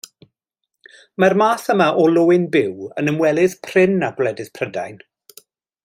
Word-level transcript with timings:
Mae'r 1.23 1.35
math 1.41 1.65
yma 1.73 1.89
o 2.03 2.05
löyn 2.15 2.47
byw 2.57 2.89
yn 3.03 3.13
ymwelydd 3.13 3.59
prin 3.69 3.95
â 4.09 4.11
gwledydd 4.17 4.51
Prydain. 4.59 4.99